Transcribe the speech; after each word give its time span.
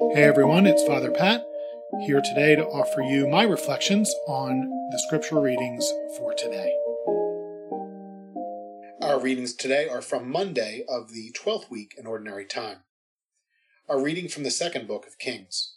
Hey 0.00 0.22
everyone, 0.22 0.64
it's 0.64 0.84
Father 0.84 1.10
Pat 1.10 1.44
here 2.06 2.20
today 2.20 2.54
to 2.54 2.64
offer 2.64 3.02
you 3.02 3.26
my 3.26 3.42
reflections 3.42 4.14
on 4.28 4.60
the 4.92 5.02
scripture 5.04 5.40
readings 5.40 5.92
for 6.16 6.32
today. 6.34 6.72
Our 9.02 9.18
readings 9.18 9.54
today 9.54 9.88
are 9.88 10.00
from 10.00 10.30
Monday 10.30 10.84
of 10.88 11.12
the 11.12 11.32
12th 11.32 11.68
week 11.68 11.96
in 11.98 12.06
Ordinary 12.06 12.44
Time. 12.44 12.84
Our 13.88 14.00
reading 14.00 14.28
from 14.28 14.44
the 14.44 14.52
second 14.52 14.86
book 14.86 15.04
of 15.04 15.18
Kings. 15.18 15.74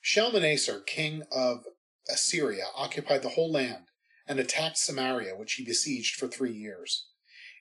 Shalmaneser, 0.00 0.80
king 0.80 1.24
of 1.30 1.64
Assyria, 2.10 2.64
occupied 2.74 3.20
the 3.20 3.28
whole 3.28 3.52
land 3.52 3.88
and 4.26 4.40
attacked 4.40 4.78
Samaria, 4.78 5.36
which 5.36 5.52
he 5.52 5.64
besieged 5.66 6.18
for 6.18 6.28
three 6.28 6.54
years. 6.54 7.08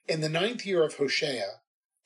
In 0.07 0.21
the 0.21 0.29
ninth 0.29 0.65
year 0.65 0.85
of 0.85 0.95
Hoshea, 0.95 1.43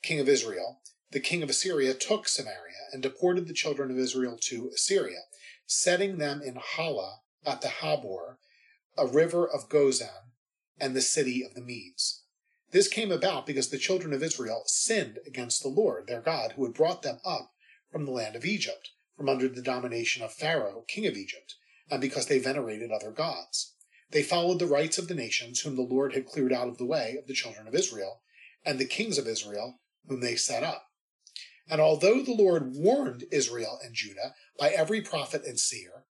king 0.02 0.18
of 0.18 0.28
Israel, 0.28 0.80
the 1.14 1.20
king 1.20 1.44
of 1.44 1.48
Assyria 1.48 1.94
took 1.94 2.26
Samaria 2.26 2.88
and 2.92 3.00
deported 3.00 3.46
the 3.46 3.54
children 3.54 3.88
of 3.88 3.96
Israel 3.96 4.36
to 4.40 4.68
Assyria, 4.74 5.20
setting 5.64 6.18
them 6.18 6.42
in 6.42 6.58
Halah 6.60 7.20
at 7.46 7.60
the 7.60 7.68
Habor, 7.68 8.38
a 8.98 9.06
river 9.06 9.48
of 9.48 9.68
Gozan, 9.68 10.32
and 10.80 10.96
the 10.96 11.00
city 11.00 11.44
of 11.44 11.54
the 11.54 11.60
Medes. 11.60 12.24
This 12.72 12.88
came 12.88 13.12
about 13.12 13.46
because 13.46 13.68
the 13.68 13.78
children 13.78 14.12
of 14.12 14.24
Israel 14.24 14.64
sinned 14.66 15.20
against 15.24 15.62
the 15.62 15.68
Lord 15.68 16.08
their 16.08 16.20
God, 16.20 16.52
who 16.52 16.64
had 16.64 16.74
brought 16.74 17.02
them 17.02 17.20
up 17.24 17.52
from 17.92 18.06
the 18.06 18.10
land 18.10 18.34
of 18.34 18.44
Egypt, 18.44 18.90
from 19.16 19.28
under 19.28 19.46
the 19.46 19.62
domination 19.62 20.20
of 20.20 20.32
Pharaoh, 20.32 20.84
king 20.88 21.06
of 21.06 21.16
Egypt, 21.16 21.54
and 21.88 22.00
because 22.00 22.26
they 22.26 22.40
venerated 22.40 22.90
other 22.90 23.12
gods. 23.12 23.76
They 24.10 24.24
followed 24.24 24.58
the 24.58 24.66
rites 24.66 24.98
of 24.98 25.06
the 25.06 25.14
nations 25.14 25.60
whom 25.60 25.76
the 25.76 25.82
Lord 25.82 26.12
had 26.12 26.26
cleared 26.26 26.52
out 26.52 26.66
of 26.66 26.78
the 26.78 26.84
way 26.84 27.16
of 27.16 27.28
the 27.28 27.34
children 27.34 27.68
of 27.68 27.74
Israel, 27.76 28.22
and 28.64 28.80
the 28.80 28.84
kings 28.84 29.16
of 29.16 29.28
Israel 29.28 29.78
whom 30.08 30.18
they 30.18 30.34
set 30.34 30.64
up. 30.64 30.88
And 31.68 31.80
although 31.80 32.22
the 32.22 32.34
Lord 32.34 32.74
warned 32.74 33.24
Israel 33.30 33.78
and 33.82 33.94
Judah 33.94 34.34
by 34.58 34.70
every 34.70 35.00
prophet 35.00 35.44
and 35.44 35.58
seer, 35.58 36.04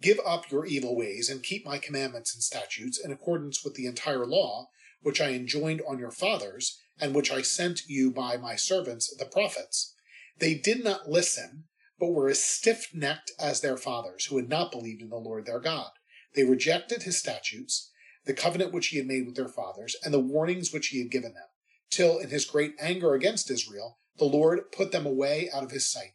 Give 0.00 0.20
up 0.24 0.50
your 0.50 0.64
evil 0.64 0.96
ways 0.96 1.28
and 1.28 1.42
keep 1.42 1.64
my 1.64 1.76
commandments 1.76 2.32
and 2.32 2.42
statutes 2.42 2.98
in 2.98 3.12
accordance 3.12 3.62
with 3.62 3.74
the 3.74 3.84
entire 3.86 4.24
law, 4.24 4.70
which 5.02 5.20
I 5.20 5.30
enjoined 5.30 5.82
on 5.86 5.98
your 5.98 6.10
fathers, 6.10 6.78
and 6.98 7.14
which 7.14 7.30
I 7.30 7.42
sent 7.42 7.86
you 7.86 8.10
by 8.10 8.36
my 8.36 8.56
servants 8.56 9.14
the 9.14 9.26
prophets. 9.26 9.94
They 10.38 10.54
did 10.54 10.82
not 10.82 11.10
listen, 11.10 11.64
but 11.98 12.12
were 12.12 12.30
as 12.30 12.42
stiff 12.42 12.94
necked 12.94 13.32
as 13.38 13.60
their 13.60 13.76
fathers, 13.76 14.26
who 14.26 14.38
had 14.38 14.48
not 14.48 14.72
believed 14.72 15.02
in 15.02 15.10
the 15.10 15.16
Lord 15.16 15.44
their 15.44 15.60
God. 15.60 15.90
They 16.34 16.44
rejected 16.44 17.02
his 17.02 17.18
statutes, 17.18 17.90
the 18.24 18.32
covenant 18.32 18.72
which 18.72 18.88
he 18.88 18.96
had 18.96 19.06
made 19.06 19.26
with 19.26 19.36
their 19.36 19.48
fathers, 19.48 19.96
and 20.02 20.14
the 20.14 20.20
warnings 20.20 20.72
which 20.72 20.88
he 20.88 21.00
had 21.00 21.10
given 21.10 21.34
them, 21.34 21.48
till 21.90 22.18
in 22.18 22.30
his 22.30 22.46
great 22.46 22.74
anger 22.80 23.12
against 23.12 23.50
Israel, 23.50 23.98
the 24.20 24.26
Lord 24.26 24.70
put 24.70 24.92
them 24.92 25.06
away 25.06 25.48
out 25.52 25.64
of 25.64 25.72
his 25.72 25.90
sight, 25.90 26.12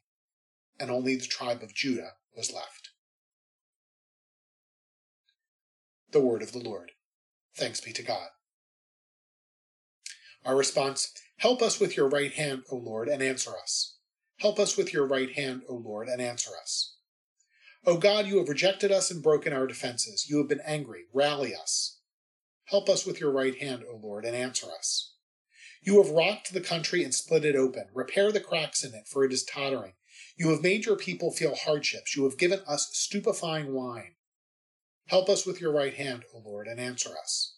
and 0.79 0.89
only 0.89 1.17
the 1.17 1.25
tribe 1.25 1.61
of 1.61 1.73
Judah 1.73 2.11
was 2.37 2.53
left. 2.53 2.91
The 6.11 6.21
word 6.21 6.41
of 6.41 6.53
the 6.53 6.59
Lord. 6.59 6.91
Thanks 7.57 7.81
be 7.81 7.91
to 7.93 8.03
God. 8.03 8.27
Our 10.45 10.55
response 10.55 11.11
Help 11.37 11.61
us 11.61 11.79
with 11.79 11.97
your 11.97 12.07
right 12.07 12.31
hand, 12.31 12.63
O 12.71 12.77
Lord, 12.77 13.09
and 13.09 13.21
answer 13.21 13.51
us. 13.61 13.97
Help 14.39 14.59
us 14.59 14.77
with 14.77 14.93
your 14.93 15.05
right 15.05 15.31
hand, 15.31 15.63
O 15.67 15.75
Lord, 15.75 16.07
and 16.07 16.21
answer 16.21 16.51
us. 16.61 16.95
O 17.85 17.97
God, 17.97 18.25
you 18.25 18.37
have 18.37 18.49
rejected 18.49 18.91
us 18.91 19.11
and 19.11 19.21
broken 19.21 19.51
our 19.51 19.67
defenses. 19.67 20.27
You 20.29 20.37
have 20.37 20.47
been 20.47 20.61
angry. 20.65 21.05
Rally 21.13 21.53
us. 21.55 21.99
Help 22.65 22.89
us 22.89 23.05
with 23.05 23.19
your 23.19 23.31
right 23.31 23.57
hand, 23.57 23.83
O 23.91 23.97
Lord, 23.97 24.25
and 24.25 24.35
answer 24.35 24.67
us. 24.67 25.14
You 25.85 26.01
have 26.01 26.11
rocked 26.11 26.51
the 26.51 26.61
country 26.61 27.03
and 27.03 27.13
split 27.13 27.45
it 27.45 27.55
open. 27.55 27.85
Repair 27.93 28.31
the 28.31 28.39
cracks 28.39 28.83
in 28.83 28.95
it, 28.95 29.07
for 29.07 29.23
it 29.23 29.31
is 29.31 29.43
tottering. 29.43 29.93
You 30.35 30.49
have 30.49 30.63
made 30.63 30.85
your 30.85 30.97
people 30.97 31.31
feel 31.31 31.53
hardships. 31.53 32.15
You 32.15 32.23
have 32.23 32.39
given 32.39 32.61
us 32.67 32.89
stupefying 32.91 33.71
wine. 33.71 34.15
Help 35.05 35.29
us 35.29 35.45
with 35.45 35.61
your 35.61 35.71
right 35.71 35.93
hand, 35.93 36.23
O 36.33 36.41
Lord, 36.43 36.67
and 36.67 36.79
answer 36.79 37.11
us. 37.11 37.57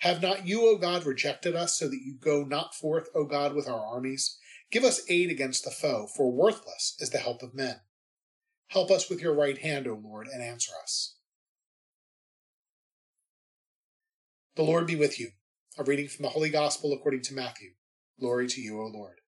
Have 0.00 0.20
not 0.20 0.48
you, 0.48 0.66
O 0.66 0.78
God, 0.78 1.06
rejected 1.06 1.54
us, 1.54 1.78
so 1.78 1.86
that 1.86 2.02
you 2.02 2.16
go 2.18 2.42
not 2.42 2.74
forth, 2.74 3.08
O 3.14 3.24
God, 3.24 3.54
with 3.54 3.68
our 3.68 3.86
armies? 3.86 4.36
Give 4.72 4.82
us 4.82 5.08
aid 5.08 5.30
against 5.30 5.64
the 5.64 5.70
foe, 5.70 6.08
for 6.16 6.32
worthless 6.32 6.96
is 6.98 7.10
the 7.10 7.18
help 7.18 7.40
of 7.40 7.54
men. 7.54 7.76
Help 8.68 8.90
us 8.90 9.08
with 9.08 9.20
your 9.20 9.34
right 9.34 9.58
hand, 9.58 9.86
O 9.86 9.94
Lord, 9.94 10.26
and 10.26 10.42
answer 10.42 10.72
us. 10.82 11.14
The 14.56 14.62
Lord 14.64 14.88
be 14.88 14.96
with 14.96 15.20
you. 15.20 15.30
A 15.80 15.82
reading 15.82 16.08
from 16.08 16.24
the 16.24 16.28
Holy 16.28 16.50
Gospel 16.50 16.92
according 16.92 17.22
to 17.22 17.34
Matthew. 17.34 17.70
Glory 18.20 18.46
to 18.48 18.60
you, 18.60 18.78
O 18.82 18.86
Lord. 18.88 19.22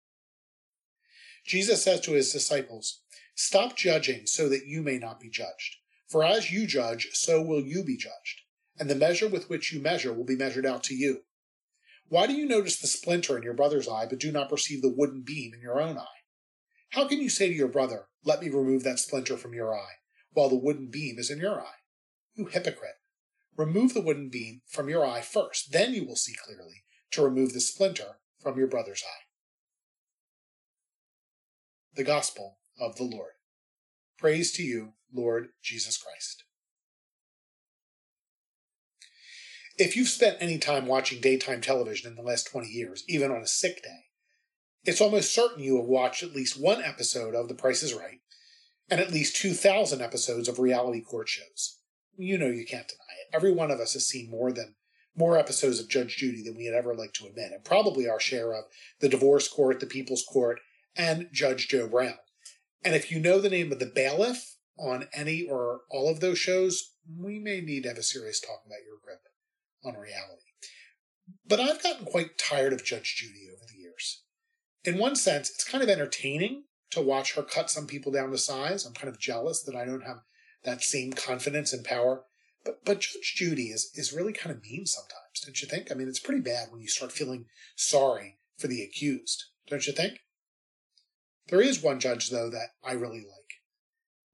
Jesus 1.47 1.83
says 1.83 1.99
to 2.01 2.11
his 2.11 2.31
disciples, 2.31 3.01
Stop 3.33 3.75
judging 3.75 4.27
so 4.27 4.47
that 4.49 4.67
you 4.67 4.83
may 4.83 4.99
not 4.99 5.19
be 5.19 5.31
judged. 5.31 5.77
For 6.07 6.23
as 6.23 6.51
you 6.51 6.67
judge, 6.67 7.09
so 7.13 7.41
will 7.41 7.61
you 7.61 7.83
be 7.83 7.97
judged, 7.97 8.41
and 8.77 8.87
the 8.87 8.93
measure 8.93 9.27
with 9.27 9.49
which 9.49 9.73
you 9.73 9.81
measure 9.81 10.13
will 10.13 10.25
be 10.25 10.35
measured 10.35 10.63
out 10.63 10.83
to 10.83 10.95
you. 10.95 11.21
Why 12.07 12.27
do 12.27 12.33
you 12.33 12.45
notice 12.45 12.79
the 12.79 12.85
splinter 12.85 13.35
in 13.35 13.41
your 13.41 13.55
brother's 13.55 13.87
eye, 13.87 14.05
but 14.07 14.19
do 14.19 14.31
not 14.31 14.49
perceive 14.49 14.83
the 14.83 14.93
wooden 14.95 15.23
beam 15.25 15.55
in 15.55 15.61
your 15.61 15.81
own 15.81 15.97
eye? 15.97 16.21
How 16.91 17.07
can 17.07 17.19
you 17.19 17.31
say 17.31 17.47
to 17.47 17.55
your 17.55 17.67
brother, 17.67 18.09
Let 18.23 18.41
me 18.43 18.49
remove 18.49 18.83
that 18.83 18.99
splinter 18.99 19.37
from 19.37 19.55
your 19.55 19.73
eye, 19.73 19.95
while 20.33 20.49
the 20.49 20.55
wooden 20.55 20.91
beam 20.91 21.17
is 21.17 21.31
in 21.31 21.39
your 21.39 21.59
eye? 21.59 21.79
You 22.35 22.45
hypocrite! 22.45 22.97
Remove 23.55 23.93
the 23.93 24.01
wooden 24.01 24.29
beam 24.29 24.61
from 24.67 24.89
your 24.89 25.05
eye 25.05 25.21
first, 25.21 25.71
then 25.71 25.93
you 25.93 26.05
will 26.05 26.15
see 26.15 26.33
clearly 26.43 26.83
to 27.11 27.21
remove 27.21 27.53
the 27.53 27.61
splinter 27.61 28.19
from 28.41 28.57
your 28.57 28.67
brother's 28.67 29.03
eye. 29.05 29.23
The 31.95 32.03
Gospel 32.03 32.57
of 32.79 32.95
the 32.95 33.03
Lord. 33.03 33.33
Praise 34.17 34.51
to 34.53 34.63
you, 34.63 34.93
Lord 35.13 35.49
Jesus 35.61 35.97
Christ. 35.97 36.43
If 39.77 39.95
you've 39.95 40.07
spent 40.07 40.37
any 40.39 40.57
time 40.57 40.85
watching 40.85 41.21
daytime 41.21 41.61
television 41.61 42.09
in 42.09 42.15
the 42.15 42.21
last 42.21 42.47
20 42.47 42.67
years, 42.67 43.03
even 43.07 43.31
on 43.31 43.41
a 43.41 43.47
sick 43.47 43.83
day, 43.83 44.05
it's 44.83 45.01
almost 45.01 45.33
certain 45.33 45.63
you 45.63 45.77
have 45.77 45.85
watched 45.85 46.23
at 46.23 46.35
least 46.35 46.59
one 46.59 46.81
episode 46.81 47.35
of 47.35 47.47
The 47.47 47.55
Price 47.55 47.83
is 47.83 47.93
Right 47.93 48.19
and 48.89 48.99
at 48.99 49.11
least 49.11 49.35
2,000 49.37 50.01
episodes 50.01 50.47
of 50.47 50.59
reality 50.59 51.01
court 51.01 51.29
shows. 51.29 51.79
You 52.17 52.37
know 52.37 52.47
you 52.47 52.65
can't 52.65 52.87
deny 52.87 53.13
it. 53.21 53.35
every 53.35 53.51
one 53.51 53.71
of 53.71 53.79
us 53.79 53.93
has 53.93 54.07
seen 54.07 54.29
more 54.29 54.51
than 54.51 54.75
more 55.15 55.37
episodes 55.37 55.79
of 55.79 55.89
Judge 55.89 56.17
Judy 56.17 56.43
than 56.43 56.55
we'd 56.55 56.73
ever 56.73 56.95
like 56.95 57.13
to 57.13 57.25
admit, 57.25 57.51
and 57.51 57.63
probably 57.63 58.07
our 58.07 58.19
share 58.19 58.53
of 58.53 58.65
the 58.99 59.09
divorce 59.09 59.47
court, 59.47 59.79
the 59.79 59.85
people's 59.85 60.23
court, 60.23 60.59
and 60.95 61.29
Judge 61.31 61.67
Joe 61.67 61.87
Brown. 61.87 62.17
And 62.83 62.95
if 62.95 63.11
you 63.11 63.19
know 63.19 63.39
the 63.39 63.49
name 63.49 63.71
of 63.71 63.79
the 63.79 63.85
bailiff 63.85 64.57
on 64.77 65.07
any 65.13 65.43
or 65.43 65.81
all 65.89 66.09
of 66.09 66.19
those 66.19 66.39
shows, 66.39 66.93
we 67.17 67.39
may 67.39 67.61
need 67.61 67.83
to 67.83 67.89
have 67.89 67.97
a 67.97 68.03
serious 68.03 68.39
talk 68.39 68.63
about 68.65 68.83
your 68.85 68.97
grip 69.03 69.21
on 69.85 69.99
reality. 70.01 70.41
But 71.47 71.59
I've 71.59 71.83
gotten 71.83 72.05
quite 72.05 72.37
tired 72.37 72.73
of 72.73 72.83
Judge 72.83 73.15
Judy 73.15 73.47
over 73.51 73.65
the 73.67 73.79
years. 73.79 74.23
In 74.83 74.97
one 74.97 75.15
sense, 75.15 75.49
it's 75.49 75.63
kind 75.63 75.83
of 75.83 75.89
entertaining 75.89 76.63
to 76.91 77.01
watch 77.01 77.35
her 77.35 77.43
cut 77.43 77.69
some 77.69 77.87
people 77.87 78.11
down 78.11 78.31
to 78.31 78.37
size. 78.37 78.85
I'm 78.85 78.93
kind 78.93 79.09
of 79.09 79.19
jealous 79.19 79.63
that 79.63 79.75
I 79.75 79.85
don't 79.85 80.05
have 80.05 80.21
that 80.63 80.83
same 80.83 81.13
confidence 81.13 81.73
and 81.73 81.83
power 81.83 82.23
but 82.63 82.85
but 82.85 83.01
Judge 83.01 83.33
Judy 83.35 83.67
is 83.67 83.91
is 83.95 84.13
really 84.13 84.33
kind 84.33 84.55
of 84.55 84.63
mean 84.63 84.85
sometimes, 84.85 85.41
don't 85.43 85.61
you 85.61 85.67
think? 85.67 85.91
I 85.91 85.95
mean, 85.95 86.07
it's 86.07 86.19
pretty 86.19 86.41
bad 86.41 86.71
when 86.71 86.81
you 86.81 86.87
start 86.87 87.11
feeling 87.11 87.45
sorry 87.75 88.37
for 88.57 88.67
the 88.67 88.81
accused, 88.81 89.45
don't 89.67 89.85
you 89.85 89.93
think? 89.93 90.19
There 91.49 91.61
is 91.61 91.83
one 91.83 91.99
judge 91.99 92.29
though 92.29 92.49
that 92.49 92.69
I 92.83 92.93
really 92.93 93.19
like. 93.19 93.61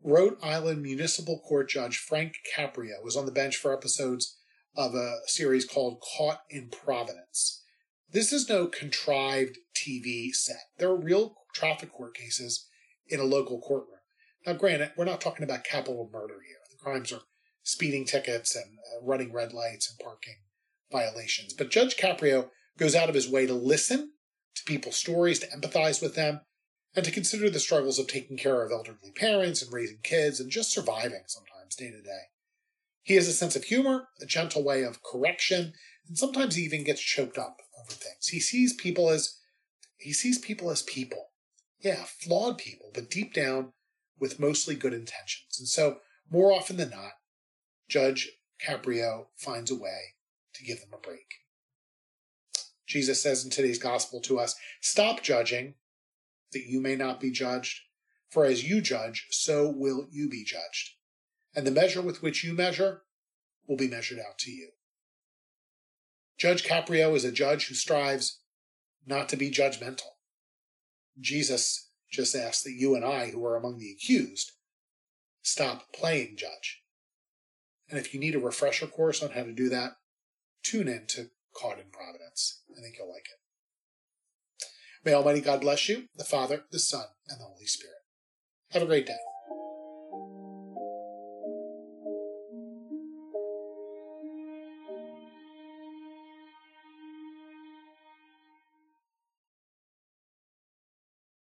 Rhode 0.01 0.37
Island 0.43 0.81
Municipal 0.81 1.39
Court 1.39 1.69
Judge 1.69 1.97
Frank 1.97 2.35
Caprio 2.55 3.03
was 3.03 3.17
on 3.17 3.25
the 3.25 3.31
bench 3.31 3.57
for 3.57 3.73
episodes 3.73 4.37
of 4.75 4.93
a 4.93 5.17
series 5.25 5.65
called 5.65 6.01
Caught 6.15 6.41
in 6.49 6.69
Providence. 6.69 7.63
This 8.11 8.31
is 8.31 8.47
no 8.47 8.67
contrived 8.67 9.57
TV 9.75 10.31
set. 10.31 10.61
There 10.77 10.89
are 10.89 10.95
real 10.95 11.35
traffic 11.53 11.91
court 11.91 12.15
cases 12.15 12.67
in 13.07 13.19
a 13.19 13.23
local 13.23 13.59
courtroom. 13.59 13.98
Now, 14.45 14.53
granted, 14.53 14.93
we're 14.95 15.05
not 15.05 15.21
talking 15.21 15.43
about 15.43 15.63
capital 15.63 16.09
murder 16.11 16.39
here. 16.45 16.57
The 16.71 16.77
crimes 16.77 17.11
are 17.11 17.21
speeding 17.63 18.05
tickets 18.05 18.55
and 18.55 18.65
uh, 18.65 19.05
running 19.05 19.33
red 19.33 19.53
lights 19.53 19.89
and 19.89 19.99
parking 19.99 20.37
violations. 20.91 21.53
But 21.53 21.69
Judge 21.69 21.97
Caprio 21.97 22.49
goes 22.77 22.95
out 22.95 23.09
of 23.09 23.15
his 23.15 23.29
way 23.29 23.45
to 23.45 23.53
listen 23.53 24.13
to 24.55 24.63
people's 24.63 24.95
stories, 24.95 25.39
to 25.39 25.47
empathize 25.47 26.01
with 26.01 26.15
them, 26.15 26.41
and 26.95 27.05
to 27.05 27.11
consider 27.11 27.49
the 27.49 27.59
struggles 27.59 27.99
of 27.99 28.07
taking 28.07 28.37
care 28.37 28.63
of 28.63 28.71
elderly 28.71 29.11
parents 29.15 29.61
and 29.61 29.71
raising 29.71 29.99
kids 30.03 30.39
and 30.39 30.49
just 30.49 30.71
surviving 30.71 31.23
sometimes 31.27 31.75
day 31.75 31.91
to 31.91 32.01
day. 32.01 32.29
He 33.03 33.15
has 33.15 33.27
a 33.27 33.33
sense 33.33 33.55
of 33.55 33.65
humor, 33.65 34.07
a 34.21 34.25
gentle 34.25 34.63
way 34.63 34.83
of 34.83 35.03
correction, 35.03 35.73
and 36.07 36.17
sometimes 36.17 36.55
he 36.55 36.63
even 36.63 36.83
gets 36.83 37.01
choked 37.01 37.37
up 37.37 37.57
over 37.79 37.91
things. 37.91 38.27
He 38.27 38.39
sees 38.39 38.73
people 38.73 39.09
as 39.09 39.35
he 39.97 40.13
sees 40.13 40.39
people 40.39 40.71
as 40.71 40.81
people. 40.81 41.31
Yeah, 41.79 42.05
flawed 42.05 42.57
people, 42.57 42.91
but 42.93 43.09
deep 43.09 43.33
down 43.33 43.73
with 44.19 44.39
mostly 44.39 44.75
good 44.75 44.93
intentions. 44.93 45.57
And 45.59 45.67
so, 45.67 45.97
more 46.29 46.51
often 46.51 46.77
than 46.77 46.91
not, 46.91 47.13
Judge 47.87 48.29
Caprio 48.63 49.27
finds 49.35 49.71
a 49.71 49.75
way 49.75 50.15
to 50.53 50.63
give 50.63 50.81
them 50.81 50.93
a 50.93 50.97
break. 50.97 51.35
Jesus 52.85 53.21
says 53.21 53.43
in 53.43 53.51
today's 53.51 53.79
gospel 53.79 54.19
to 54.21 54.39
us, 54.39 54.55
Stop 54.81 55.21
judging 55.21 55.75
that 56.51 56.65
you 56.65 56.81
may 56.81 56.95
not 56.95 57.19
be 57.19 57.31
judged. 57.31 57.81
For 58.29 58.45
as 58.45 58.67
you 58.67 58.81
judge, 58.81 59.27
so 59.31 59.69
will 59.69 60.07
you 60.11 60.29
be 60.29 60.43
judged. 60.43 60.95
And 61.55 61.65
the 61.65 61.71
measure 61.71 62.01
with 62.01 62.21
which 62.21 62.43
you 62.43 62.53
measure 62.53 63.03
will 63.67 63.77
be 63.77 63.87
measured 63.87 64.19
out 64.19 64.37
to 64.39 64.51
you. 64.51 64.69
Judge 66.37 66.63
Caprio 66.63 67.15
is 67.15 67.25
a 67.25 67.31
judge 67.31 67.67
who 67.67 67.73
strives 67.73 68.41
not 69.05 69.29
to 69.29 69.37
be 69.37 69.51
judgmental. 69.51 70.11
Jesus 71.19 71.88
just 72.09 72.35
asks 72.35 72.63
that 72.63 72.73
you 72.73 72.95
and 72.95 73.05
I, 73.05 73.27
who 73.27 73.43
are 73.45 73.55
among 73.55 73.77
the 73.77 73.91
accused, 73.91 74.51
stop 75.41 75.93
playing 75.93 76.35
judge. 76.37 76.81
And 77.89 77.99
if 77.99 78.13
you 78.13 78.19
need 78.19 78.35
a 78.35 78.39
refresher 78.39 78.87
course 78.87 79.23
on 79.23 79.31
how 79.31 79.43
to 79.43 79.51
do 79.51 79.69
that, 79.69 79.93
tune 80.63 80.87
in 80.87 81.05
to 81.09 81.29
Caught 81.55 81.79
in 81.79 81.89
Providence. 81.91 82.61
I 82.77 82.81
think 82.81 82.95
you'll 82.97 83.09
like 83.09 83.25
it. 83.25 84.65
May 85.03 85.13
Almighty 85.13 85.41
God 85.41 85.61
bless 85.61 85.89
you, 85.89 86.05
the 86.15 86.23
Father, 86.23 86.65
the 86.71 86.79
Son, 86.79 87.05
and 87.27 87.39
the 87.39 87.45
Holy 87.45 87.65
Spirit. 87.65 87.95
Have 88.71 88.83
a 88.83 88.85
great 88.85 89.07
day. 89.07 89.17